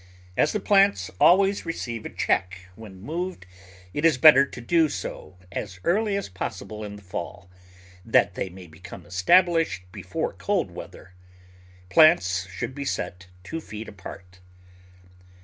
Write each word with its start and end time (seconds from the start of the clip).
As 0.35 0.51
the 0.51 0.59
plants 0.59 1.11
always 1.21 1.63
receive 1.63 2.07
a 2.07 2.09
check 2.09 2.61
when 2.73 2.99
moved, 3.03 3.45
it 3.93 4.03
is 4.03 4.17
bet 4.17 4.33
ter 4.33 4.45
to 4.47 4.59
do 4.59 4.89
so 4.89 5.37
as 5.51 5.79
early 5.83 6.15
as 6.17 6.27
possible 6.27 6.83
in 6.83 6.95
the 6.95 7.03
fall, 7.03 7.47
that 8.03 8.33
they 8.33 8.49
may 8.49 8.65
become 8.65 9.05
established 9.05 9.83
before 9.91 10.33
cold 10.33 10.71
weather. 10.71 11.13
Plants 11.91 12.49
should 12.49 12.73
be 12.73 12.83
set 12.83 13.27
two 13.43 13.61
feet 13.61 13.87
apart. 13.87 14.39